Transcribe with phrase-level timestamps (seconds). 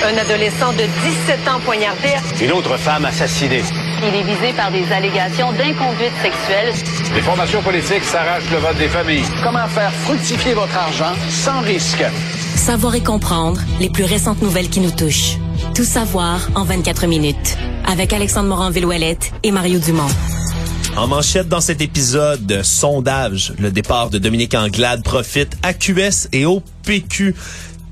[0.00, 2.10] Un adolescent de 17 ans poignardé.
[2.40, 3.62] Une autre femme assassinée.
[4.00, 6.72] Il est visé par des allégations d'inconduite sexuelle.
[7.16, 9.24] Les formations politiques s'arrachent le vote des familles.
[9.42, 12.04] Comment faire fructifier votre argent sans risque?
[12.54, 15.36] Savoir et comprendre les plus récentes nouvelles qui nous touchent.
[15.74, 17.58] Tout savoir en 24 minutes.
[17.84, 20.08] Avec Alexandre Morin-Villouellette et Mario Dumont.
[20.96, 23.52] En manchette dans cet épisode, sondage.
[23.58, 27.34] Le départ de Dominique Anglade profite à QS et au PQ.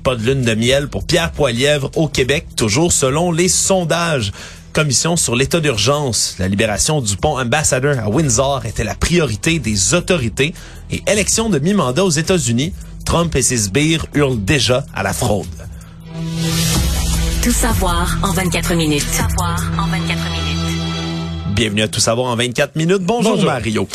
[0.07, 4.31] Pas de lune de miel pour Pierre Poilièvre au Québec, toujours selon les sondages.
[4.71, 6.37] Commission sur l'état d'urgence.
[6.39, 10.53] La libération du pont Ambassador à Windsor était la priorité des autorités.
[10.91, 12.71] Et élection de mi-mandat aux États-Unis.
[13.03, 15.45] Trump et ses sbires hurlent déjà à la fraude.
[17.43, 19.05] Tout savoir en 24 minutes.
[19.05, 20.57] Tout savoir en 24 minutes.
[21.53, 23.01] Bienvenue à Tout savoir en 24 minutes.
[23.01, 23.51] Bonjour, Bonjour.
[23.51, 23.89] Mario.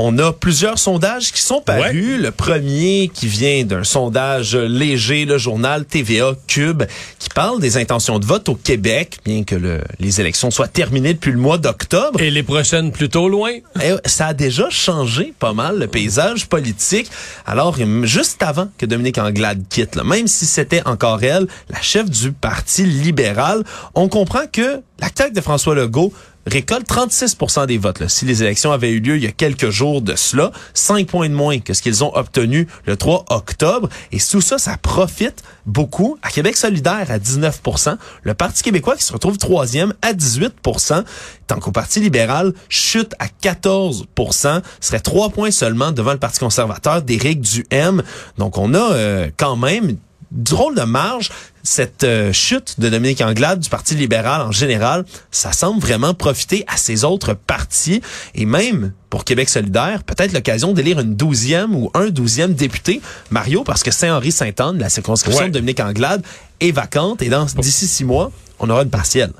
[0.00, 2.20] On a plusieurs sondages qui sont parus.
[2.20, 6.84] Le premier qui vient d'un sondage léger, le journal TVA Cube,
[7.18, 11.14] qui parle des intentions de vote au Québec, bien que le- les élections soient terminées
[11.14, 12.20] depuis le mois d'octobre.
[12.20, 13.50] Et les prochaines plutôt loin.
[13.82, 17.10] Eh, ça a déjà changé pas mal le paysage politique.
[17.44, 22.08] Alors, juste avant que Dominique Anglade quitte, là, même si c'était encore elle, la chef
[22.08, 23.64] du Parti libéral,
[23.96, 26.12] on comprend que la CAQ de François Legault
[26.48, 28.00] récolte 36% des votes.
[28.00, 28.08] là.
[28.08, 31.28] Si les élections avaient eu lieu il y a quelques jours de cela, 5 points
[31.28, 33.88] de moins que ce qu'ils ont obtenu le 3 octobre.
[34.12, 39.04] Et tout ça, ça profite beaucoup à Québec solidaire à 19% le Parti québécois qui
[39.04, 41.04] se retrouve troisième à 18%
[41.46, 47.02] tant qu'au Parti libéral chute à 14% serait trois points seulement devant le Parti conservateur
[47.02, 48.02] d'Éric Duhem.
[48.38, 49.96] Donc on a euh, quand même
[50.30, 51.30] drôle de marge.
[51.62, 56.64] Cette euh, chute de Dominique Anglade du Parti libéral en général, ça semble vraiment profiter
[56.66, 58.00] à ces autres partis
[58.34, 63.64] et même pour Québec solidaire, peut-être l'occasion d'élire une douzième ou un douzième député, Mario,
[63.64, 65.48] parce que Saint-Henri-Saint-Anne, la circonscription Ouais.
[65.48, 66.22] de Dominique Anglade,
[66.60, 69.32] est vacante et dans d'ici six mois, on aura une partielle.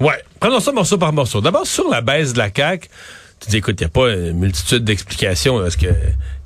[0.00, 0.22] Ouais.
[0.40, 1.40] Prenons ça morceau par morceau.
[1.40, 2.88] D'abord, sur la baisse de la CAQ,
[3.40, 5.58] tu dis, écoute, il n'y a pas une multitude d'explications.
[5.60, 5.86] Parce que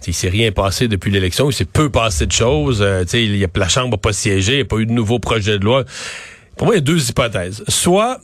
[0.07, 1.51] il s'est rien passé depuis l'élection.
[1.51, 2.83] Il s'est peu passé de choses.
[2.83, 4.53] Euh, il y la Chambre n'a pas siégé.
[4.53, 5.85] Il n'y a pas eu de nouveau projet de loi.
[6.57, 7.65] Pour moi, il y a deux hypothèses.
[7.69, 8.21] Soit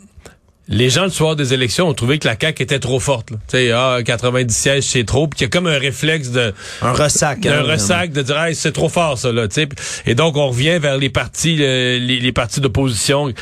[0.70, 3.30] les gens, le soir des élections, ont trouvé que la CAQ était trop forte.
[3.30, 5.26] Tu sais, ah, 90 sièges, c'est trop.
[5.26, 6.54] Puis qu'il y a comme un réflexe de...
[6.80, 7.44] Un ressac.
[7.44, 9.68] un hein, ressac de dire Hey, c'est trop fort ça là tu sais
[10.06, 13.32] et donc on revient vers les partis les, les partis d'opposition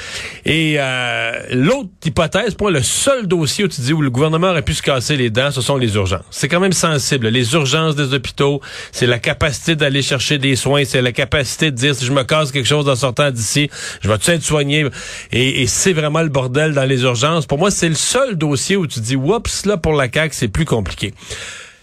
[0.44, 4.48] et euh, l'autre hypothèse pour moi, le seul dossier où tu dis où le gouvernement
[4.48, 7.52] aurait pu se casser les dents ce sont les urgences c'est quand même sensible les
[7.54, 8.60] urgences des hôpitaux
[8.92, 12.24] c'est la capacité d'aller chercher des soins c'est la capacité de dire si je me
[12.24, 14.86] casse quelque chose en sortant d'ici je vais-tu être soigné?
[15.32, 17.17] Et, et c'est vraiment le bordel dans les urgences
[17.48, 20.48] pour moi c'est le seul dossier où tu dis oups là pour la CAQ c'est
[20.48, 21.14] plus compliqué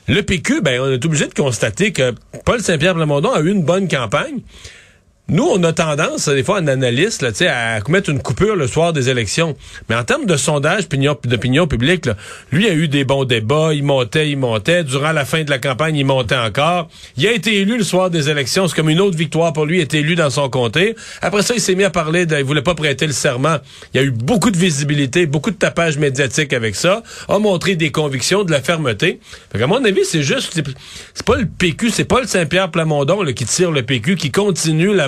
[0.07, 2.13] le PQ, ben, on est obligé de constater que
[2.45, 4.41] Paul Saint-Pierre Plamondon a eu une bonne campagne.
[5.27, 8.93] Nous, on a tendance, des fois, en analyste, là, à mettre une coupure le soir
[8.93, 9.57] des élections.
[9.89, 12.15] Mais en termes de sondage, opinion- d'opinion publique, là,
[12.51, 14.83] lui a eu des bons débats, il montait, il montait.
[14.83, 16.89] Durant la fin de la campagne, il montait encore.
[17.17, 18.67] Il a été élu le soir des élections.
[18.67, 19.77] C'est comme une autre victoire pour lui.
[19.77, 20.95] Il a été élu dans son comté.
[21.23, 23.57] Après ça, il s'est mis à parler de, il voulait pas prêter le serment.
[23.95, 27.01] Il y a eu beaucoup de visibilité, beaucoup de tapage médiatique avec ça.
[27.29, 29.19] A montré des convictions, de la fermeté.
[29.51, 33.23] Fait qu'à mon avis, c'est juste, c'est- pas le PQ, c'est pas le Saint-Pierre Plamondon
[33.23, 35.07] là, qui tire le PQ, qui continue la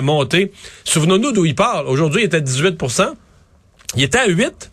[0.84, 1.86] Souvenons-nous d'où il parle.
[1.86, 3.12] Aujourd'hui, il est à 18%
[3.96, 4.70] Il était à 8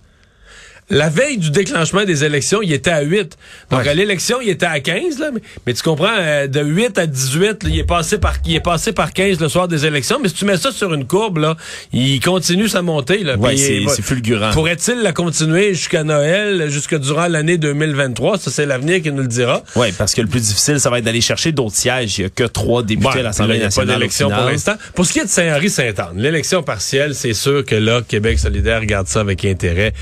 [0.90, 3.38] la veille du déclenchement des élections, il était à 8.
[3.72, 3.90] Donc, Ouais.
[3.90, 5.31] à l'élection, il était à 15, là.
[5.34, 8.56] Mais, mais tu comprends, euh, de 8 à 18, là, il est passé par, il
[8.56, 10.19] est passé par 15 le soir des élections.
[10.22, 11.57] Mais si tu mets ça sur une courbe, là,
[11.91, 13.35] il continue sa montée, là.
[13.38, 14.51] Ouais, c'est- fulgurant.
[14.51, 18.38] Pourrait-il la continuer jusqu'à Noël, jusque durant l'année 2023?
[18.38, 19.63] Ça, c'est l'avenir qui nous le dira.
[19.75, 22.18] Oui, parce que le plus difficile, ça va être d'aller chercher d'autres sièges.
[22.18, 23.88] Il n'y a que trois députés Ouais, à l'Assemblée nationale.
[23.95, 24.75] pas d'élection pour l'instant.
[24.94, 29.07] Pour ce qui est de Saint-Henri-Saint-Anne, l'élection partielle, c'est sûr que là, Québec solidaire regarde
[29.07, 29.94] ça avec intérêt.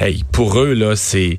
[0.00, 1.38] Hey, pour eux, là, c'est...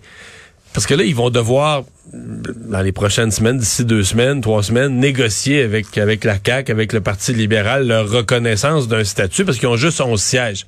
[0.73, 1.83] Parce que là, ils vont devoir,
[2.13, 6.93] dans les prochaines semaines, d'ici deux semaines, trois semaines, négocier avec, avec la CAQ, avec
[6.93, 10.65] le Parti libéral, leur reconnaissance d'un statut, parce qu'ils ont juste 11 sièges.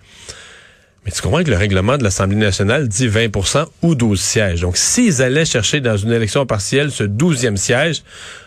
[1.06, 4.62] Mais tu comprends que le règlement de l'Assemblée nationale dit 20% ou 12 sièges.
[4.62, 8.02] Donc, s'ils allaient chercher dans une élection partielle ce 12e siège,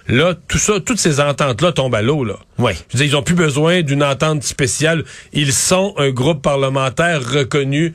[0.09, 2.35] là, tout ça, toutes ces ententes-là tombent à l'eau, là.
[2.59, 2.73] Oui.
[2.89, 5.05] Je veux dire, ils ont plus besoin d'une entente spéciale.
[5.33, 7.95] Ils sont un groupe parlementaire reconnu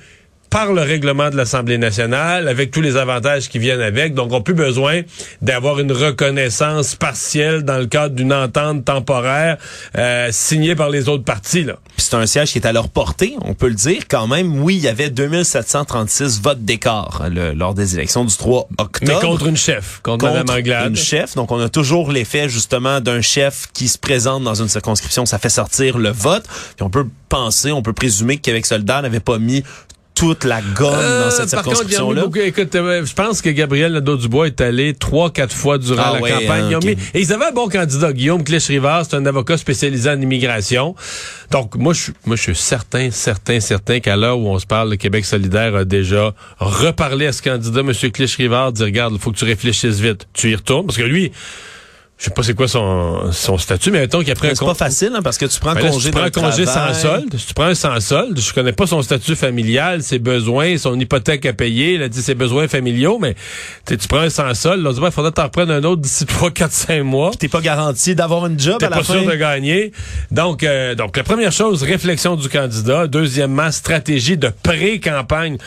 [0.53, 4.13] par le règlement de l'Assemblée nationale, avec tous les avantages qui viennent avec.
[4.13, 5.01] Donc, on n'a plus besoin
[5.41, 9.57] d'avoir une reconnaissance partielle dans le cadre d'une entente temporaire
[9.97, 11.63] euh, signée par les autres partis.
[11.63, 11.77] Là.
[11.97, 14.61] c'est un siège qui est à leur portée, on peut le dire quand même.
[14.61, 19.11] Oui, il y avait 2736 votes d'écart lors des élections du 3 octobre.
[19.11, 20.89] Mais contre une chef, contre, contre Mme Anglade.
[20.91, 21.33] une chef.
[21.33, 25.25] Donc, on a toujours l'effet justement d'un chef qui se présente dans une circonscription.
[25.25, 26.43] Ça fait sortir le vote.
[26.75, 29.63] Puis on peut penser, on peut présumer que Québec solidaire n'avait pas mis
[30.15, 32.25] toute la gomme dans cette circonscription-là.
[32.43, 36.29] Écoute, euh, je pense que Gabriel Nadeau-Dubois est allé trois, quatre fois durant ah la
[36.29, 36.75] campagne.
[36.75, 36.79] Hein,
[37.13, 40.95] et ils avaient un bon candidat, Guillaume Clich-Rivard, c'est un avocat spécialisé en immigration.
[41.51, 44.91] Donc, moi, je, moi, je suis certain, certain, certain qu'à l'heure où on se parle,
[44.91, 47.91] le Québec solidaire a déjà reparlé à ce candidat, M.
[47.91, 50.27] Clich-Rivard, dit, regarde, il faut que tu réfléchisses vite.
[50.33, 51.31] Tu y retournes, parce que lui,
[52.23, 55.11] je sais pas c'est quoi son, son statut, mais mettons qu'il pris C'est pas facile,
[55.13, 57.47] hein, parce que tu prends ben congé si tu prends un congé sans solde, si
[57.47, 61.45] tu prends un sans solde, je connais pas son statut familial, ses besoins, son hypothèque
[61.45, 63.35] à payer, il a dit ses besoins familiaux, mais
[63.85, 66.51] tu prends un sans solde, là, il faudrait que t'en reprennes un autre d'ici 3,
[66.51, 67.31] 4, 5 mois.
[67.37, 69.91] T'es pas garanti d'avoir une job à la pas sûr de gagner.
[70.31, 73.07] Donc, euh, donc, la première chose, réflexion du candidat.
[73.07, 75.57] Deuxièmement, stratégie de pré-campagne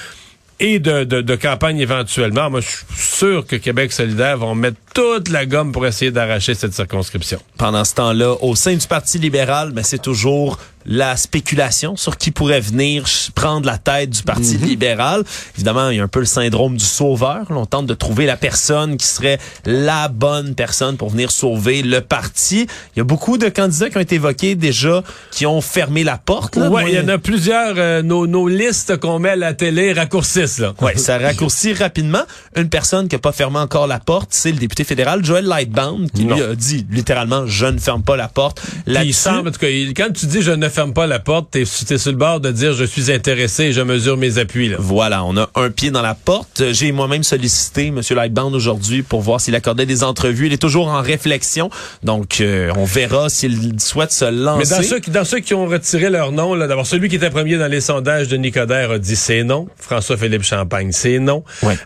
[0.58, 2.50] et de, de, campagne éventuellement.
[2.50, 6.54] Moi, je suis sûr que Québec solidaire vont mettre toute la gomme pour essayer d'arracher
[6.54, 7.40] cette circonscription.
[7.58, 12.30] Pendant ce temps-là, au sein du Parti libéral, ben, c'est toujours la spéculation sur qui
[12.30, 13.04] pourrait venir
[13.34, 14.64] prendre la tête du Parti mhm.
[14.64, 15.24] libéral.
[15.56, 17.46] Évidemment, il y a un peu le syndrome du sauveur.
[17.50, 22.00] On tente de trouver la personne qui serait la bonne personne pour venir sauver le
[22.00, 22.66] parti.
[22.94, 26.18] Il y a beaucoup de candidats qui ont été évoqués déjà, qui ont fermé la
[26.18, 26.56] porte.
[26.56, 27.74] Oui, il y en a plusieurs.
[27.76, 30.58] Euh, nos, nos, listes qu'on met à la télé raccourcissent.
[30.58, 30.74] Là.
[30.80, 32.22] Ouais, ça raccourcit rapidement.
[32.54, 36.10] Une personne qui n'a pas fermé encore la porte, c'est le député fédéral Joel Lightbound,
[36.12, 38.62] qui lui a dit littéralement, je ne ferme pas la porte.
[38.86, 41.62] il semble, en tout cas, quand tu dis je ne ferme pas la porte, t'es
[41.62, 44.68] es sur le bord de dire je suis intéressé et je mesure mes appuis.
[44.68, 44.76] Là.
[44.78, 46.64] Voilà, on a un pied dans la porte.
[46.72, 48.02] J'ai moi-même sollicité M.
[48.10, 50.48] Lightbound aujourd'hui pour voir s'il accordait des entrevues.
[50.48, 51.70] Il est toujours en réflexion,
[52.02, 54.70] donc euh, on verra s'il souhaite se lancer.
[54.70, 57.30] Mais dans ceux, dans ceux qui ont retiré leur nom, là, d'abord celui qui était
[57.30, 59.68] premier dans les sondages de Nicodère a dit c'est non.
[59.78, 61.42] François-Philippe Champagne, c'est non.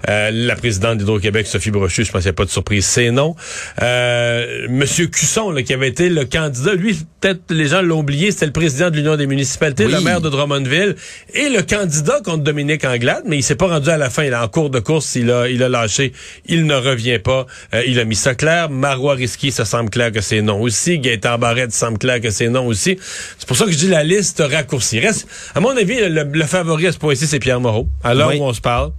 [0.08, 3.12] Euh, la présidente d'Hydro-Québec, Sophie Brochu, je pense qu'il n'y a pas de surprise, c'est
[3.12, 3.36] non.
[3.82, 8.32] Euh, Monsieur Cusson, là, qui avait été le candidat, lui, peut-être les gens l'ont oublié,
[8.32, 10.96] c'était le président de l'Union des municipalités, le maire de Drummondville,
[11.34, 14.22] et le candidat contre Dominique Anglade, mais il s'est pas rendu à la fin.
[14.22, 16.12] Il est en cours de course, il a, il a lâché,
[16.46, 17.46] il ne revient pas.
[17.74, 18.70] Euh, il a mis ça clair.
[18.70, 20.98] Marois Risky, ça semble clair que c'est non aussi.
[20.98, 22.96] Gaëtan Barrette, semble clair que c'est non aussi.
[23.38, 25.00] C'est pour ça que je dis la liste raccourcie.
[25.00, 28.44] Reste, à mon avis, le, favori à ce point-ci, c'est Pierre Moreau, à l'heure où
[28.44, 28.92] on se parle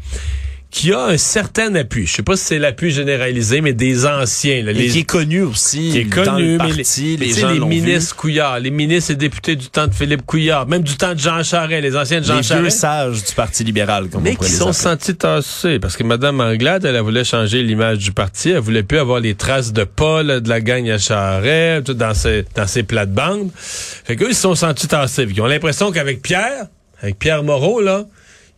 [0.71, 2.07] qui a un certain appui.
[2.07, 4.63] Je sais pas si c'est l'appui généralisé, mais des anciens.
[4.63, 5.91] Là, les, qui est connu aussi.
[5.91, 9.93] Qui est connu, mais les, les, ministres Couillard, les ministres et députés du temps de
[9.93, 12.63] Philippe Couillard, même du temps de Jean Charest, les anciens de Jean Charest.
[12.63, 16.85] Les sages du Parti libéral, comme mais qui sont sentis tassés, parce que Mme Anglade,
[16.85, 20.49] elle, voulait changer l'image du parti, elle voulait plus avoir les traces de Paul, de
[20.49, 23.51] la gagne à Charest, tout dans ses, dans ses plates-bandes.
[23.55, 25.27] Fait qu'eux, ils se sont sentis tassés.
[25.29, 26.67] Ils ont l'impression qu'avec Pierre,
[27.01, 28.05] avec Pierre Moreau, là,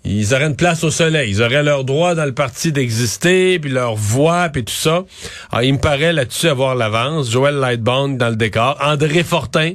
[0.06, 1.32] ils auraient une place au soleil.
[1.32, 5.06] Ils auraient leur droit dans le parti d'exister, puis leur voix, puis tout ça.
[5.52, 7.32] Alors, il me paraît là-dessus avoir l'avance.
[7.32, 8.78] Joël Lightbone dans le décor.
[8.82, 9.74] André Fortin,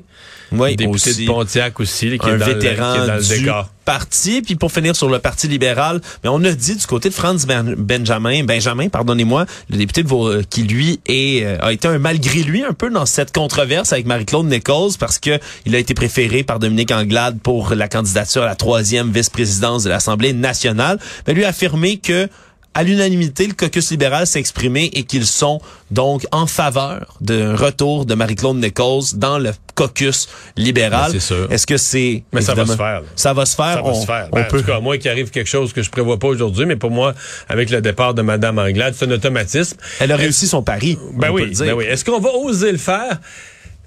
[0.52, 3.38] oui, député de Pontiac aussi, qui est dans vétéran le, qui est dans le du
[3.40, 3.68] décor.
[3.84, 4.42] parti.
[4.42, 7.46] Puis pour finir sur le Parti libéral, mais on a dit du côté de Franz
[7.46, 11.98] ben- Benjamin, Benjamin, pardonnez-moi, le député de Vaux, qui lui est, euh, a été un
[11.98, 15.94] malgré lui un peu dans cette controverse avec Marie-Claude Nichols parce que il a été
[15.94, 20.98] préféré par Dominique Anglade pour la candidature à la troisième vice-présidence de l'Assemblée nationale.
[21.26, 22.28] Mais lui a affirmé que
[22.78, 25.60] à l'unanimité, le caucus libéral s'est exprimé et qu'ils sont
[25.90, 31.10] donc en faveur d'un retour de Marie-Claude Nichols dans le caucus libéral.
[31.10, 31.50] Ben, c'est sûr.
[31.50, 32.22] Est-ce que c'est...
[32.32, 33.02] Mais ça va se faire.
[33.16, 33.74] Ça va se faire?
[33.74, 34.28] Ça va se faire.
[34.32, 34.58] Ben, peut...
[34.58, 36.92] En tout cas, moi, qu'il arrive quelque chose que je prévois pas aujourd'hui, mais pour
[36.92, 37.14] moi,
[37.48, 39.76] avec le départ de Mme Anglade, c'est un automatisme.
[39.98, 40.96] Elle a réussi son pari.
[41.14, 41.84] Ben oui, ben oui.
[41.84, 43.18] Est-ce qu'on va oser le faire?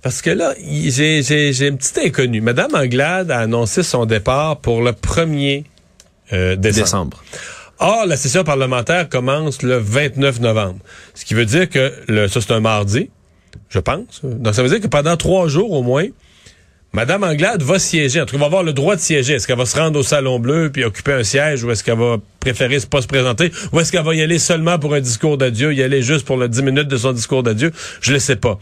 [0.01, 2.41] Parce que là, j'ai, j'ai, j'ai une petite inconnue.
[2.41, 5.63] Madame Anglade a annoncé son départ pour le 1er
[6.33, 6.83] euh, décembre.
[6.83, 7.24] décembre.
[7.83, 10.77] Or, la session parlementaire commence le 29 novembre.
[11.15, 13.09] Ce qui veut dire que le, ça, c'est un mardi,
[13.69, 14.21] je pense.
[14.23, 16.05] Donc, ça veut dire que pendant trois jours au moins,
[16.93, 18.21] Madame Anglade va siéger.
[18.21, 19.33] En tout cas, va avoir le droit de siéger.
[19.33, 21.97] Est-ce qu'elle va se rendre au Salon Bleu puis occuper un siège ou est-ce qu'elle
[21.97, 25.01] va préférer ne pas se présenter ou est-ce qu'elle va y aller seulement pour un
[25.01, 27.71] discours d'adieu, y aller juste pour le 10 minutes de son discours d'adieu?
[28.01, 28.59] Je ne le sais pas.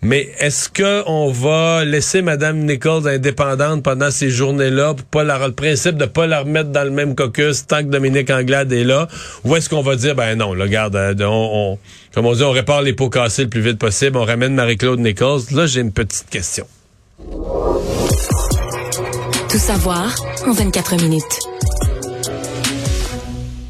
[0.00, 5.44] Mais est-ce que on va laisser Mme Nichols indépendante pendant ces journées-là pour pas la,
[5.44, 8.84] le principe de pas la remettre dans le même caucus tant que Dominique Anglade est
[8.84, 9.08] là?
[9.44, 11.74] Ou est-ce qu'on va dire, ben non, là, regarde, euh,
[12.14, 15.00] comme on dit, on répare les pots cassés le plus vite possible, on ramène Marie-Claude
[15.00, 15.42] Nichols.
[15.50, 16.66] Là, j'ai une petite question.
[19.50, 20.14] Tout savoir
[20.46, 21.57] en 24 minutes.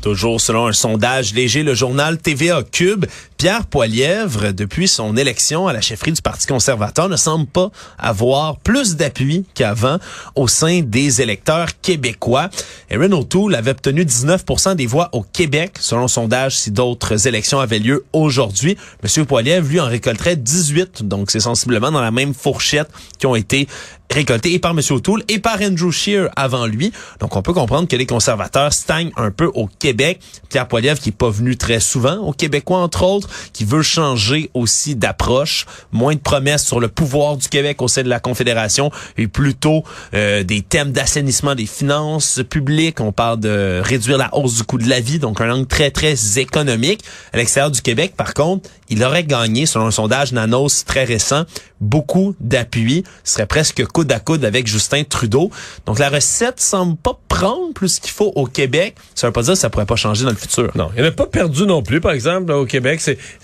[0.01, 5.73] Toujours selon un sondage léger, le journal TVA Cube, Pierre Poilièvre, depuis son élection à
[5.73, 9.99] la chefferie du Parti conservateur, ne semble pas avoir plus d'appui qu'avant
[10.37, 12.49] au sein des électeurs québécois.
[12.91, 17.59] Erin O'Toole avait obtenu 19% des voix au Québec, selon le sondage, si d'autres élections
[17.59, 18.77] avaient lieu aujourd'hui.
[19.03, 22.89] Monsieur Poilièvre, lui, en récolterait 18, donc c'est sensiblement dans la même fourchette
[23.19, 23.67] qui ont été
[24.11, 24.81] récoltés et par M.
[24.91, 26.93] O'Toole et par Andrew Scheer avant lui.
[27.21, 30.21] Donc, on peut comprendre que les conservateurs stagnent un peu au Québec.
[30.49, 34.51] Pierre Poilievre, qui est pas venu très souvent au Québécois, entre autres, qui veut changer
[34.55, 35.67] aussi d'approche.
[35.93, 39.85] Moins de promesses sur le pouvoir du Québec au sein de la Confédération et plutôt
[40.15, 43.01] euh, des thèmes d'assainissement des finances publiques.
[43.01, 45.91] On parle de réduire la hausse du coût de la vie, donc un angle très,
[45.91, 47.05] très économique.
[47.33, 51.45] À l'extérieur du Québec, par contre, il aurait gagné, selon un sondage Nanos très récent,
[51.81, 53.05] beaucoup d'appui.
[53.25, 55.51] Serait presque coude à coude avec Justin Trudeau.
[55.87, 58.97] Donc la recette semble pas prendre plus qu'il faut au Québec.
[59.15, 60.71] Ça veut pas dire que ça pourrait pas changer dans le futur.
[60.75, 63.01] Non, il n'a pas perdu non plus, par exemple, au Québec.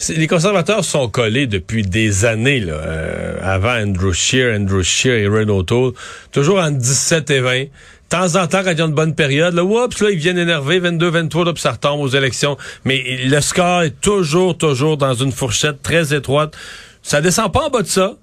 [0.09, 5.27] Les conservateurs sont collés depuis des années, là, euh, avant Andrew Scheer, Andrew Scheer et
[5.27, 5.93] Renault O'Toole,
[6.33, 7.69] toujours en 17 et 20 de
[8.15, 10.79] temps en temps, il y a une bonne période, là, oups, là, ils viennent énerver,
[10.79, 12.57] 22, 23, là, puis ça retombe aux élections.
[12.85, 16.55] Mais le score est toujours, toujours dans une fourchette très étroite.
[17.03, 18.15] Ça descend pas en bas de ça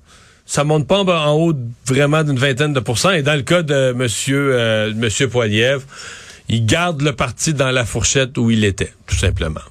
[0.43, 1.53] ça monte pas en haut
[1.85, 3.11] vraiment d'une vingtaine de pourcents.
[3.11, 5.83] Et dans le cas de Monsieur euh, Monsieur Poiliev,
[6.49, 9.61] il garde le parti dans la fourchette où il était, tout simplement.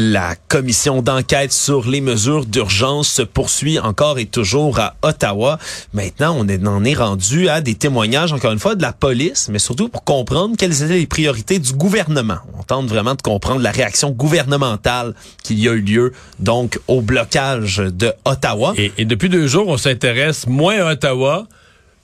[0.00, 5.58] La commission d'enquête sur les mesures d'urgence se poursuit encore et toujours à Ottawa.
[5.92, 9.58] Maintenant, on en est rendu à des témoignages, encore une fois, de la police, mais
[9.58, 12.38] surtout pour comprendre quelles étaient les priorités du gouvernement.
[12.56, 17.00] On tente vraiment de comprendre la réaction gouvernementale qu'il y a eu lieu, donc, au
[17.00, 18.74] blocage de Ottawa.
[18.76, 21.48] Et, depuis deux jours, on s'intéresse moins à Ottawa,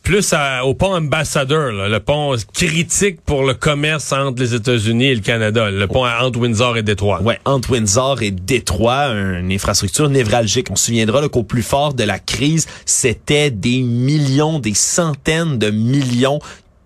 [0.04, 5.23] plus au pont ambassadeur, le pont critique pour le commerce entre les États-Unis et le
[5.23, 7.23] Canada, le pont entre Windsor et Détroit.
[7.23, 10.70] Ouais, entre Windsor et Détroit, une infrastructure névralgique.
[10.70, 15.70] On se souviendra qu'au plus fort de la crise, c'était des millions, des centaines de
[15.70, 16.38] millions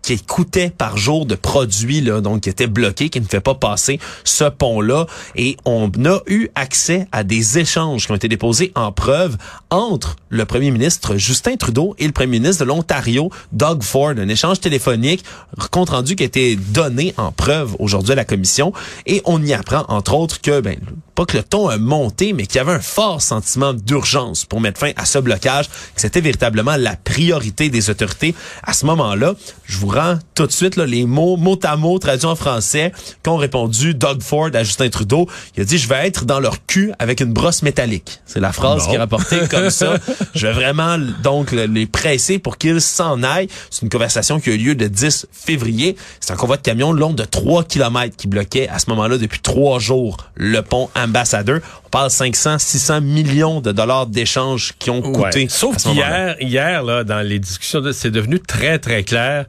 [0.02, 3.54] qui coûtait par jour de produits, là, donc qui était bloqué, qui ne fait pas
[3.54, 5.06] passer ce pont-là.
[5.36, 9.36] Et on a eu accès à des échanges qui ont été déposés en preuve
[9.70, 14.14] entre le premier ministre Justin Trudeau et le premier ministre de l'Ontario, Doug Ford.
[14.16, 15.24] Un échange téléphonique,
[15.70, 18.72] compte rendu qui a été donné en preuve aujourd'hui à la commission.
[19.06, 20.78] Et on y apprend, entre autres, que, ben,
[21.14, 24.60] pas que le ton a monté, mais qu'il y avait un fort sentiment d'urgence pour
[24.60, 29.34] mettre fin à ce blocage, que c'était véritablement la priorité des autorités à ce moment-là.
[29.64, 29.87] Je vous
[30.34, 32.92] tout de suite là, les mots mot à mot traduits en français
[33.22, 35.28] qu'ont répondu Doug Ford à Justin Trudeau.
[35.56, 38.20] Il a dit je vais être dans leur cul avec une brosse métallique.
[38.26, 39.96] C'est la phrase qui est rapportée comme ça.
[40.34, 43.48] Je vais vraiment donc les presser pour qu'ils s'en aillent.
[43.70, 45.96] C'est une conversation qui a eu lieu le 10 février.
[46.20, 49.40] C'est un convoi de camions long de 3 km qui bloquait à ce moment-là depuis
[49.40, 51.60] trois jours le pont Ambassadeur.
[51.86, 55.48] On parle 500, 600 millions de dollars d'échanges qui ont coûté.
[55.48, 59.46] Sauf qu'hier, hier, là, dans les discussions, c'est devenu très, très clair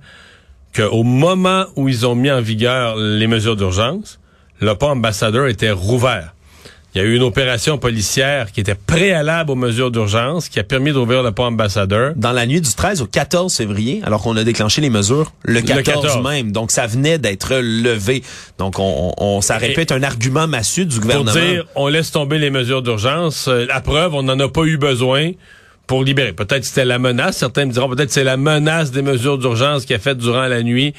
[0.75, 4.19] qu'au moment où ils ont mis en vigueur les mesures d'urgence,
[4.59, 6.33] le pont ambassadeur était rouvert.
[6.95, 10.63] Il y a eu une opération policière qui était préalable aux mesures d'urgence, qui a
[10.63, 12.13] permis d'ouvrir le pont ambassadeur.
[12.15, 15.61] Dans la nuit du 13 au 14 février, alors qu'on a déclenché les mesures le
[15.61, 16.51] 14, même.
[16.51, 18.23] Donc, ça venait d'être levé.
[18.57, 21.31] Donc, on, on, ça être un argument massue du gouvernement.
[21.31, 23.47] Pour dire, on laisse tomber les mesures d'urgence.
[23.47, 25.31] Euh, la preuve, on n'en a pas eu besoin
[25.89, 26.34] pour libérer.
[26.34, 27.38] Peut-être c'était la menace.
[27.38, 30.62] Certains me diront peut-être c'est la menace des mesures d'urgence qui a fait durant la
[30.62, 30.93] nuit.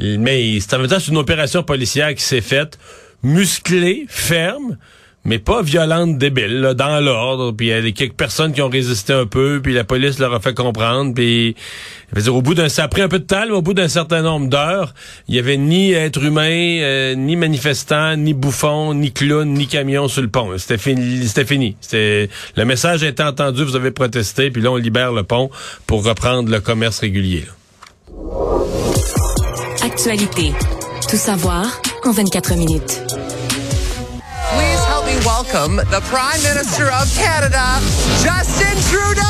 [0.00, 2.76] Mais c'est en même temps une opération policière qui s'est faite
[3.22, 4.78] musclée, ferme
[5.24, 7.52] mais pas violente, débile, dans l'ordre.
[7.52, 10.34] Puis il y a quelques personnes qui ont résisté un peu, puis la police leur
[10.34, 11.14] a fait comprendre.
[11.14, 11.54] Puis,
[12.16, 14.48] dire, au bout d'un, ça a un peu de temps, au bout d'un certain nombre
[14.48, 14.94] d'heures,
[15.28, 20.08] il y avait ni être humain, euh, ni manifestant, ni bouffon, ni clown, ni camion
[20.08, 20.50] sur le pont.
[20.58, 21.26] C'était fini.
[21.26, 21.76] C'était fini.
[21.92, 23.64] Le message a été entendu.
[23.64, 25.50] Vous avez protesté, puis là on libère le pont
[25.86, 27.44] pour reprendre le commerce régulier.
[29.84, 30.52] Actualité.
[31.08, 31.66] Tout savoir
[32.04, 33.21] en 24 minutes.
[35.52, 37.78] Welcome the Prime Minister of Canada,
[38.22, 39.22] Justin Trudeau!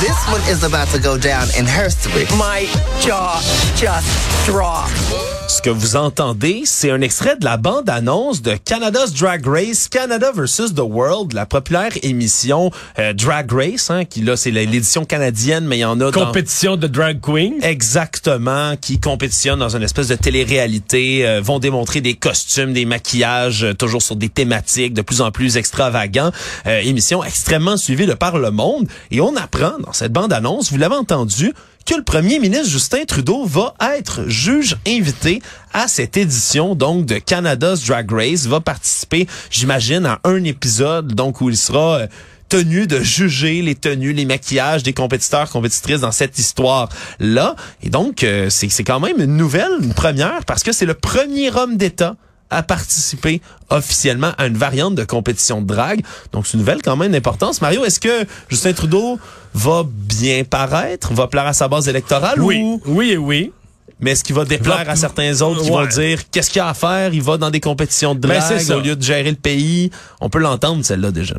[0.00, 2.24] This one is about to go down in history.
[2.38, 2.64] My
[3.00, 3.38] jaw
[3.76, 5.39] just dropped.
[5.50, 10.30] Ce que vous entendez, c'est un extrait de la bande-annonce de Canada's Drag Race, Canada
[10.32, 15.66] versus the World, la populaire émission euh, Drag Race, hein, qui là c'est l'édition canadienne,
[15.66, 17.54] mais il y en a compétition de drag queen.
[17.62, 23.64] Exactement, qui compétitionne dans une espèce de télé-réalité, euh, vont démontrer des costumes, des maquillages,
[23.64, 26.30] euh, toujours sur des thématiques de plus en plus extravagants.
[26.64, 30.94] émission extrêmement suivie de par le monde, et on apprend dans cette bande-annonce, vous l'avez
[30.94, 31.52] entendu,
[31.90, 35.42] que le premier ministre Justin Trudeau va être juge invité
[35.72, 41.40] à cette édition donc de Canada's Drag Race, va participer, j'imagine, à un épisode donc
[41.40, 42.06] où il sera euh,
[42.48, 47.56] tenu de juger les tenues, les maquillages des compétiteurs, compétitrices dans cette histoire-là.
[47.82, 50.94] Et donc, euh, c'est c'est quand même une nouvelle, une première, parce que c'est le
[50.94, 52.14] premier homme d'État
[52.50, 53.40] à participer
[53.70, 56.02] officiellement à une variante de compétition de drague.
[56.32, 57.60] Donc, c'est une nouvelle quand même d'importance.
[57.62, 59.18] Mario, est-ce que Justin Trudeau
[59.54, 62.82] va bien paraître, va plaire à sa base électorale Oui, ou...
[62.86, 63.52] oui et oui.
[64.00, 65.82] Mais est-ce qu'il va déplaire Va- à certains autres qui Ouais.
[65.82, 67.12] vont dire qu'est-ce qu'il y a à faire?
[67.12, 69.90] Il va dans des compétitions de Ben, drague au lieu de gérer le pays.
[70.22, 71.34] On peut l'entendre, celle-là, déjà.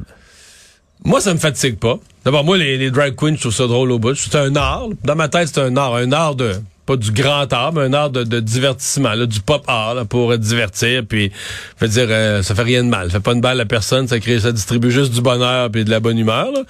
[1.04, 1.98] Moi, ça me fatigue pas.
[2.24, 4.14] D'abord, moi, les, les drag queens, je trouve ça drôle au bout.
[4.14, 4.86] C'est un art.
[5.04, 5.96] Dans ma tête, c'est un art.
[5.96, 6.54] Un art de,
[6.86, 10.06] pas du grand art, mais un art de, de divertissement, là, du pop art, là,
[10.06, 11.04] pour divertir.
[11.08, 11.32] Puis,
[11.80, 13.08] veux dire, euh, ça fait rien de mal.
[13.08, 14.08] Ça fait pas de mal à personne.
[14.08, 16.62] Ça crée, ça distribue juste du bonheur puis de la bonne humeur, là.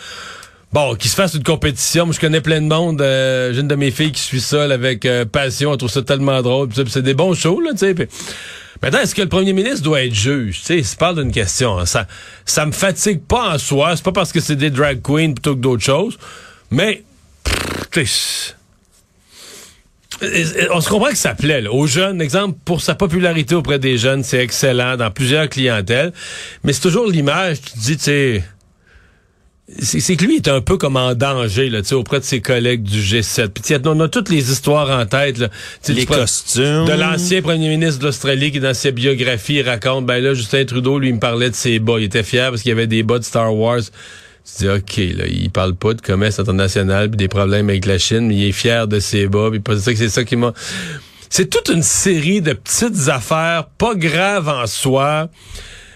[0.73, 2.05] Bon, qu'il se fasse une compétition.
[2.05, 3.01] Moi, je connais plein de monde.
[3.01, 5.71] Euh, J'ai une de mes filles qui suit ça là, avec euh, passion.
[5.73, 6.69] Elle trouve ça tellement drôle.
[6.87, 7.93] C'est des bons shows, là, tu sais.
[8.81, 10.61] Maintenant, est-ce que le premier ministre doit être juge?
[10.65, 11.77] Tu sais, parle d'une question.
[11.77, 11.85] hein.
[11.85, 12.07] Ça,
[12.45, 13.97] ça me fatigue pas en soi.
[13.97, 16.17] C'est pas parce que c'est des drag queens plutôt que d'autres choses.
[16.71, 17.03] Mais,
[17.43, 18.55] pff,
[20.71, 21.71] on se comprend que ça plaît là.
[21.71, 22.21] aux jeunes.
[22.21, 26.13] Exemple, pour sa popularité auprès des jeunes, c'est excellent dans plusieurs clientèles.
[26.63, 27.61] Mais c'est toujours l'image.
[27.61, 28.43] Tu te dis, tu sais,
[29.79, 32.41] c'est que lui est un peu comme en danger là, tu sais, auprès de ses
[32.41, 33.49] collègues du G7.
[33.49, 35.37] Puis on a toutes les histoires en tête.
[35.37, 35.47] Là.
[35.49, 36.85] Tu sais, Les costumes.
[36.85, 40.65] De l'ancien premier ministre de l'Australie qui, dans sa biographie, il raconte, ben là, Justin
[40.65, 41.95] Trudeau, lui, il me parlait de ses bas.
[41.97, 43.81] Il était fier parce qu'il y avait des bas de Star Wars.
[44.45, 47.97] Tu dis, OK, là, il parle pas de commerce international puis des problèmes avec la
[47.97, 49.49] Chine, mais il est fier de ses bas.
[49.51, 50.53] Puis c'est ça que c'est ça qui m'a...
[51.29, 55.29] C'est toute une série de petites affaires, pas graves en soi.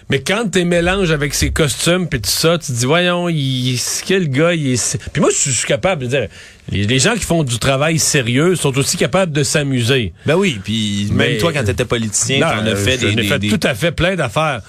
[0.08, 3.76] Mais quand t'es mélange avec ses costumes puis tout ça, tu te dis voyons, il,
[4.06, 4.98] quel gars il est.
[5.12, 6.28] Puis moi, je suis- capable de dire,
[6.70, 10.12] les, les gens qui font du travail sérieux sont aussi capables de s'amuser.
[10.24, 13.14] Ben oui, puis même Mais- toi, quand t'étais politicien, t'en as fait des...
[13.16, 14.62] des- fait des- tout à fait plein d'affaires.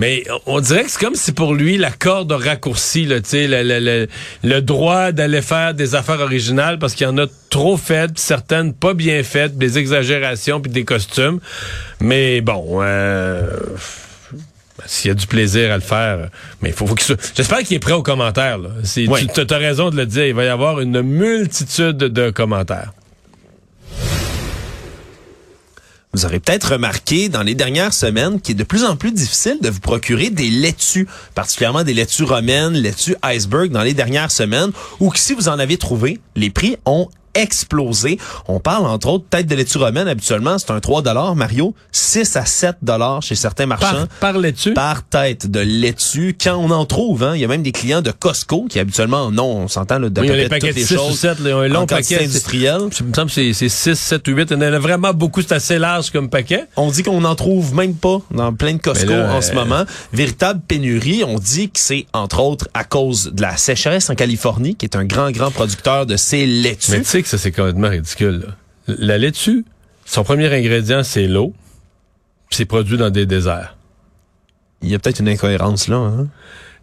[0.00, 3.46] Mais on dirait que c'est comme si pour lui, la corde a raccourci, là, le,
[3.62, 4.06] le- le-
[4.42, 8.22] le droit d'aller faire des affaires originales parce qu'il y en a trop faites, puis
[8.22, 11.38] certaines pas bien faites, des exagérations, puis des costumes.
[12.00, 13.50] Mais bon, euh,
[14.86, 16.30] s'il y a du plaisir à le faire,
[16.62, 17.32] mais faut, faut qu'il soit...
[17.36, 18.56] J'espère qu'il est prêt aux commentaires.
[18.56, 18.70] Là.
[19.06, 19.26] Oui.
[19.34, 22.92] Tu as raison de le dire, il va y avoir une multitude de commentaires.
[26.12, 29.58] Vous aurez peut-être remarqué dans les dernières semaines qu'il est de plus en plus difficile
[29.62, 34.72] de vous procurer des laitues, particulièrement des laitues romaines, laitues iceberg dans les dernières semaines,
[34.98, 38.18] ou que si vous en avez trouvé, les prix ont explosé.
[38.48, 41.02] On parle entre autres tête de laitue romaine habituellement, c'est un 3
[41.34, 42.76] Mario, 6 à 7
[43.20, 44.06] chez certains marchands.
[44.20, 44.72] Par, parlais-tu?
[44.74, 46.36] par tête de laitue.
[46.42, 49.30] Quand on en trouve, hein, il y a même des clients de Costco qui habituellement,
[49.30, 51.40] non, on s'entend là, de Oui, les paquets toutes de les 6 ou choses 7,
[51.40, 52.24] là, un long paquet.
[52.24, 52.82] industrielle.
[53.00, 54.48] Il me semble c'est- c'est 6, 7 ou 8.
[54.50, 56.64] Il y en a vraiment beaucoup, c'est assez large comme paquet.
[56.76, 59.54] On dit qu'on n'en trouve même pas dans plein de Costco là, en ce euh,
[59.54, 59.84] moment.
[60.12, 61.24] Véritable pénurie.
[61.24, 64.96] On dit que c'est entre autres à cause de la sécheresse en Californie, qui est
[64.96, 66.90] un grand, grand producteur de ces laitues.
[66.92, 68.44] Mais sais que ça, c'est complètement ridicule.
[68.86, 68.94] là.
[68.98, 69.64] La laitue,
[70.04, 71.54] son premier ingrédient, c'est l'eau.
[72.50, 73.76] C'est produit dans des déserts.
[74.82, 75.96] Il y a peut-être une incohérence là.
[75.96, 76.26] Hein?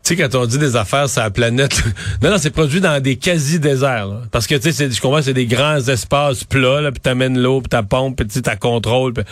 [0.04, 1.84] Tu sais, quand on dit des affaires sur la planète,
[2.22, 4.08] non, non, c'est produit dans des quasi-déserts.
[4.08, 4.22] là.
[4.32, 7.60] Parce que, tu sais, je comprends, c'est des grands espaces plats, là, puis t'amènes l'eau,
[7.60, 9.14] puis ta pompe, puis tu ta contrôle.
[9.14, 9.26] puis-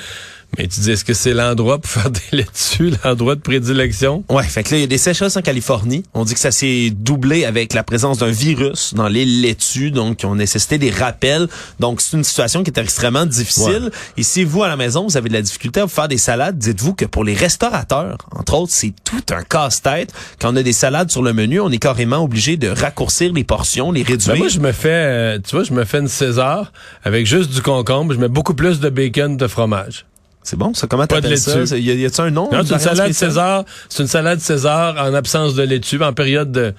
[0.58, 4.24] Mais tu dis, est-ce que c'est l'endroit pour faire des laitues, l'endroit de prédilection?
[4.30, 6.04] Ouais, fait que là, il y a des sécheresses en Californie.
[6.14, 10.18] On dit que ça s'est doublé avec la présence d'un virus dans les laitues, donc
[10.18, 11.48] qui ont nécessité des rappels.
[11.80, 13.92] Donc, c'est une situation qui est extrêmement difficile.
[14.18, 16.18] Et si vous, à la maison, vous avez de la difficulté à vous faire des
[16.18, 20.14] salades, dites-vous que pour les restaurateurs, entre autres, c'est tout un casse-tête.
[20.40, 23.44] Quand on a des salades sur le menu, on est carrément obligé de raccourcir les
[23.44, 24.34] portions, les réduire.
[24.34, 26.72] Ben moi, je me fais, euh, tu vois, je me fais une César
[27.04, 28.14] avec juste du concombre.
[28.14, 30.06] Je mets beaucoup plus de bacon, de fromage.
[30.46, 30.86] C'est bon, ça?
[30.88, 31.60] Comment t'appelles ça?
[31.76, 32.50] Y a- y a-tu un nom?
[32.52, 33.30] Non, c'est une salade spéciale?
[33.32, 33.66] César.
[33.90, 36.74] C'est une salade César en absence de laitue, en période de,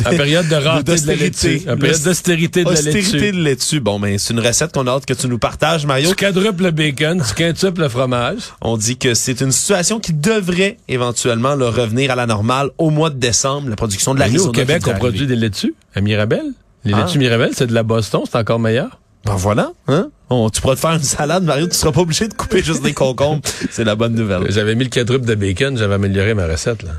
[0.04, 1.62] en période de rareté de la laitue.
[1.68, 3.36] En période d'austérité de la Austérité laitue.
[3.36, 3.80] de laitue.
[3.80, 6.08] Bon, ben, c'est une recette qu'on a hâte que tu nous partages, Mario.
[6.10, 8.40] Tu quadruples le bacon, tu quintuples le fromage.
[8.62, 12.90] On dit que c'est une situation qui devrait éventuellement le revenir à la normale au
[12.90, 16.00] mois de décembre, la production de la nous, au Québec, on produit des laitues à
[16.00, 16.42] Mirabel.
[16.84, 17.04] Les Ah.
[17.04, 18.98] laitues Mirabel, c'est de la Boston, c'est encore meilleur.
[19.24, 20.08] Ben voilà, hein?
[20.30, 22.82] On- tu pourras te faire une salade, Mario, tu seras pas obligé de couper juste
[22.82, 23.42] des concombres.
[23.70, 24.50] C'est la bonne nouvelle.
[24.50, 26.90] J'avais mis le quadruple de bacon, j'avais amélioré ma recette, là.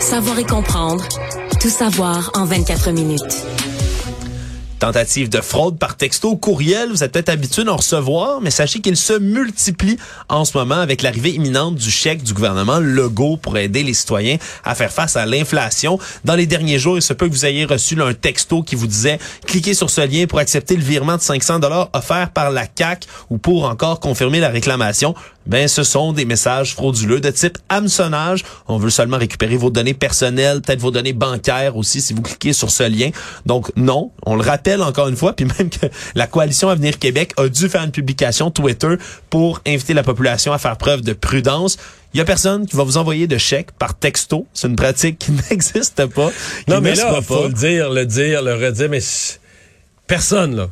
[0.00, 1.02] Savoir et comprendre.
[1.60, 3.44] Tout savoir en 24 minutes.
[4.78, 8.78] Tentative de fraude par texto ou courriel, vous êtes peut-être habitué d'en recevoir, mais sachez
[8.80, 9.96] qu'il se multiplie
[10.28, 14.36] en ce moment avec l'arrivée imminente du chèque du gouvernement Legault pour aider les citoyens
[14.62, 15.98] à faire face à l'inflation.
[16.24, 18.86] Dans les derniers jours, il se peut que vous ayez reçu un texto qui vous
[18.86, 22.66] disait cliquez sur ce lien pour accepter le virement de 500 dollars offert par la
[22.66, 25.14] CAC ou pour encore confirmer la réclamation.
[25.48, 28.44] Ben, ce sont des messages frauduleux de type hameçonnage.
[28.68, 32.52] On veut seulement récupérer vos données personnelles, peut-être vos données bancaires aussi si vous cliquez
[32.52, 33.10] sur ce lien.
[33.46, 37.32] Donc non, on le rappelle encore une fois, puis même que la coalition Avenir Québec
[37.38, 38.94] a dû faire une publication Twitter
[39.30, 41.78] pour inviter la population à faire preuve de prudence.
[42.14, 44.46] Il y a personne qui va vous envoyer de chèques par texto.
[44.54, 46.30] C'est une pratique qui n'existe pas.
[46.30, 47.48] qui Non, mais là, faut pas.
[47.48, 49.00] le dire, le dire, le redire, mais
[50.06, 50.68] personne, là.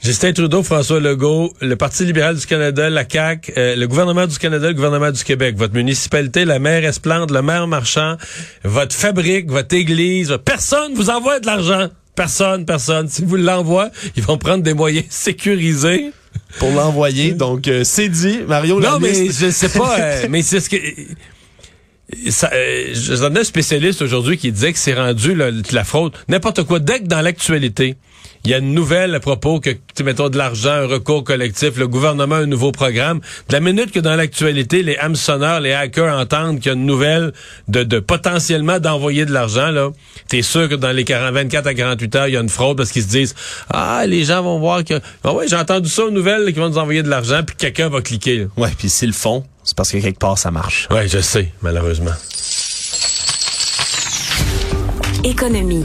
[0.00, 4.38] Justin Trudeau, François Legault, le Parti libéral du Canada, la CAQ, euh, le gouvernement du
[4.38, 8.16] Canada, le gouvernement du Québec, votre municipalité, la maire Esplande, le maire Marchand,
[8.62, 11.88] votre fabrique, votre église, personne vous envoie de l'argent.
[12.14, 13.08] Personne, personne.
[13.08, 16.10] Si vous l'envoient, ils vont prendre des moyens sécurisés.
[16.58, 17.32] pour l'envoyer.
[17.32, 18.38] Donc, euh, c'est dit.
[18.46, 20.76] Mario, Non, mais liste- je sais pas, euh, mais c'est ce que...
[22.30, 26.12] Ça, euh, J'en ai un spécialiste aujourd'hui qui disait que c'est rendu là, la fraude.
[26.28, 26.78] N'importe quoi.
[26.78, 27.96] Dès que dans l'actualité,
[28.48, 31.76] il y a une nouvelle à propos que, tu mettons de l'argent, un recours collectif,
[31.76, 33.20] le gouvernement a un nouveau programme.
[33.50, 36.86] De la minute que dans l'actualité, les hameçonneurs, les hackers entendent qu'il y a une
[36.86, 37.34] nouvelle
[37.68, 39.90] de, de potentiellement d'envoyer de l'argent, là,
[40.28, 42.78] t'es sûr que dans les 40, 24 à 48 heures, il y a une fraude
[42.78, 43.34] parce qu'ils se disent,
[43.68, 46.70] ah, les gens vont voir que, ah ouais, j'ai entendu ça aux nouvelles, qu'ils vont
[46.70, 48.38] nous envoyer de l'argent, puis quelqu'un va cliquer.
[48.38, 48.44] là.
[48.56, 50.88] Ouais, puis s'ils le font, c'est parce que quelque part, ça marche.
[50.90, 52.12] Ouais, je sais, malheureusement.
[55.22, 55.84] Économie.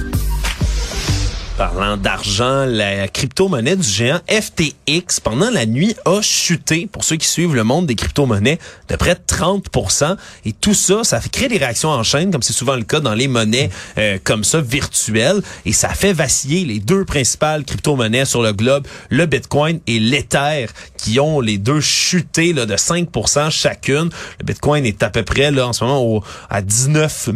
[1.63, 7.25] Parlant d'argent, la crypto-monnaie du géant FTX pendant la nuit a chuté, pour ceux qui
[7.25, 11.47] suivent le monde des crypto-monnaies, de près de 30% Et tout ça, ça fait créer
[11.47, 14.59] des réactions en chaîne, comme c'est souvent le cas dans les monnaies euh, comme ça,
[14.59, 15.41] virtuelles.
[15.65, 20.65] Et ça fait vaciller les deux principales crypto-monnaies sur le globe, le Bitcoin et l'Ether,
[21.03, 24.09] qui ont les deux chuté là, de 5% chacune.
[24.39, 27.29] Le Bitcoin est à peu près là, en ce moment au, à 19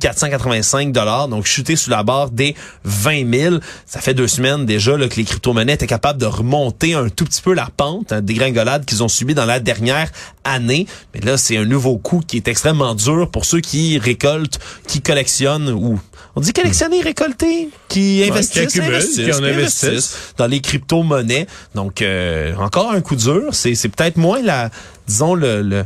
[0.00, 0.92] 485
[1.28, 3.56] donc chuté sous la barre des 20 000.
[3.86, 7.24] Ça fait deux semaines déjà là, que les crypto-monnaies étaient capables de remonter un tout
[7.24, 10.10] petit peu la pente, hein, des gringolades qu'ils ont subies dans la dernière
[10.42, 10.88] année.
[11.14, 14.58] Mais là, c'est un nouveau coup qui est extrêmement dur pour ceux qui récoltent,
[14.88, 16.00] qui collectionnent ou
[16.36, 20.16] on dit collectionner, récolter, qui investissent, qui investissent, qui en qui investissent.
[20.38, 21.46] dans les crypto-monnaies.
[21.74, 23.48] Donc, euh, encore un coup dur.
[23.52, 24.70] C'est, c'est peut-être moins la,
[25.06, 25.84] disons, le, le-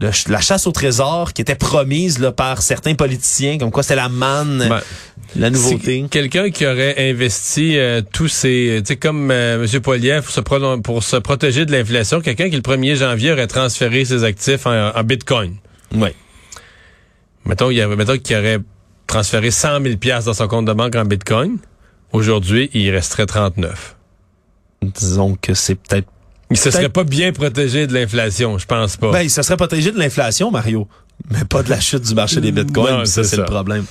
[0.00, 3.84] le ch- la chasse au trésor qui était promise là, par certains politiciens, comme quoi
[3.84, 4.80] c'est la manne, Ben,
[5.36, 6.04] la nouveauté.
[6.10, 9.80] Quelqu'un qui aurait investi euh, tous ses, tu sais comme euh, M.
[9.80, 13.46] Poiliev pour se, pro- pour se protéger de l'inflation, quelqu'un qui le 1er janvier aurait
[13.46, 15.54] transféré ses actifs en, en Bitcoin.
[15.94, 16.08] Oui.
[17.44, 18.58] Mettons, il y avait, mettons qu'il aurait
[19.06, 21.58] transféré 100 000 pièces dans son compte de banque en Bitcoin.
[22.12, 23.96] Aujourd'hui, il resterait 39.
[24.82, 26.08] Disons que c'est peut-être...
[26.50, 29.10] Il se serait pas bien protégé de l'inflation, je pense pas.
[29.10, 30.86] Ben, il se serait protégé de l'inflation, Mario,
[31.30, 32.98] mais pas de la chute du marché des bitcoins.
[32.98, 33.84] Non, ça, c'est le problème.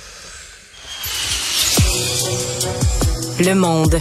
[3.40, 4.00] Le monde.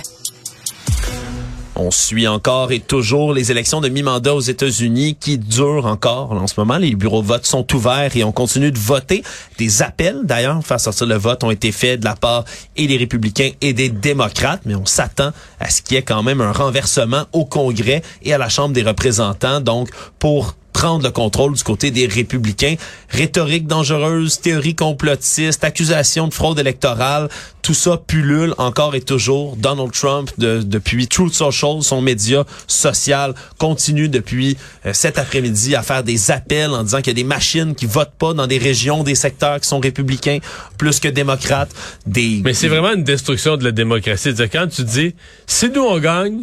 [1.76, 6.46] On suit encore et toujours les élections de mi-mandat aux États-Unis qui durent encore en
[6.46, 6.78] ce moment.
[6.78, 9.24] Les bureaux de vote sont ouverts et on continue de voter.
[9.58, 12.98] Des appels, d'ailleurs, faire sortir le vote ont été faits de la part et des
[12.98, 16.52] républicains et des démocrates, mais on s'attend à ce qu'il y ait quand même un
[16.52, 21.64] renversement au Congrès et à la Chambre des représentants, donc pour prendre le contrôle du
[21.64, 22.76] côté des républicains.
[23.10, 27.30] Rhétorique dangereuse, théorie complotiste, accusation de fraude électorale,
[27.62, 29.56] tout ça pullule encore et toujours.
[29.56, 35.84] Donald Trump, de- depuis Truth Social, son média social, continue depuis euh, cet après-midi à
[35.84, 38.58] faire des appels en disant qu'il y a des machines qui votent pas dans des
[38.58, 40.40] régions, des secteurs qui sont républicains
[40.78, 41.72] plus que démocrates.
[42.06, 44.34] Des, Mais c'est vraiment une destruction de la démocratie.
[44.52, 45.16] Quand tu dis,
[45.48, 46.42] si nous on gagne,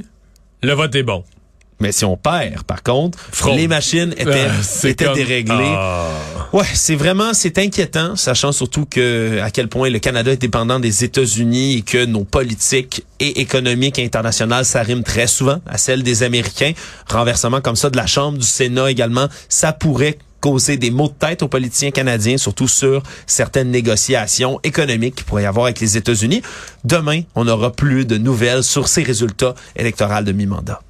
[0.63, 1.25] le vote est bon.
[1.81, 3.57] Mais si on perd, par contre, Fraude.
[3.57, 5.55] les machines étaient, Ah, c'est étaient comme- déréglées.
[5.77, 6.09] Ah.
[6.53, 10.79] Ouais, c'est vraiment, c'est inquiétant, sachant surtout que à quel point le Canada est dépendant
[10.81, 16.23] des États-Unis et que nos politiques et économiques internationales s'arriment très souvent à celles des
[16.23, 16.73] Américains.
[17.09, 21.13] Renversement comme ça de la Chambre, du Sénat également, ça pourrait causer des maux de
[21.13, 25.97] tête aux politiciens canadiens, surtout sur certaines négociations économiques qu'il pourrait y avoir avec les
[25.99, 26.43] États-Unis.
[26.85, 30.81] Demain, on n'aura plus de nouvelles sur ces résultats électoraux de mi-mandat.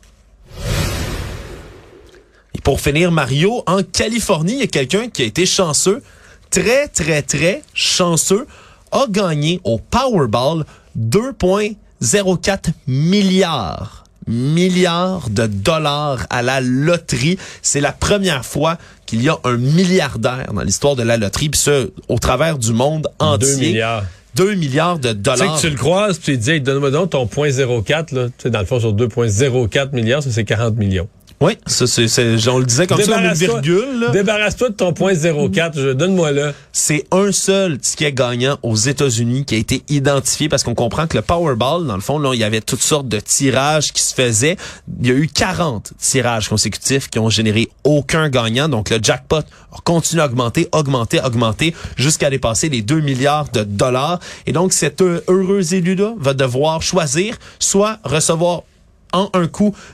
[2.62, 6.02] Pour finir, Mario, en Californie, il y a quelqu'un qui a été chanceux,
[6.50, 8.46] très, très, très chanceux,
[8.92, 10.64] a gagné au Powerball
[10.98, 17.36] 2,04 milliards milliards de dollars à la loterie.
[17.62, 21.60] C'est la première fois qu'il y a un milliardaire dans l'histoire de la loterie, puis
[21.60, 21.72] ça,
[22.08, 23.48] au travers du monde entier.
[23.56, 24.04] Deux milliards.
[24.36, 25.56] 2 milliards de Tu sais dollars.
[25.56, 28.26] que tu le croises, puis tu te dis, hey, donne-moi donc ton point 04, là.
[28.28, 31.08] Tu sais, dans le fond, sur 2,04 milliards, ça, c'est 40 millions.
[31.42, 33.98] Oui, ça, c'est, c'est- on le disait comme ça, une virgule.
[34.00, 34.10] là.
[34.10, 36.52] Débarrasse-toi de ton point 04, je- donne-moi là.
[36.70, 41.16] C'est un seul ticket gagnant aux États-Unis qui a été identifié parce qu'on comprend que
[41.16, 44.12] le Powerball, dans le fond, là, il y avait toutes sortes de tirages qui se
[44.14, 44.58] faisaient.
[45.00, 48.68] Il y a eu 40 tirages consécutifs qui ont généré aucun gagnant.
[48.68, 53.64] Donc, le jackpot a continué à augmenter, augmenter, augmenter jusqu'à dépasser les 2 milliards de
[53.64, 54.20] dollars.
[54.46, 58.60] Et donc, cet heureux élu-là va devoir choisir soit recevoir
[59.12, 59.74] en un coup